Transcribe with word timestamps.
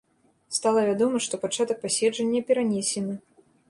Стала 0.57 0.85
вядома, 0.89 1.23
што 1.27 1.41
пачатак 1.45 1.77
паседжання 1.87 2.47
перанесены. 2.53 3.25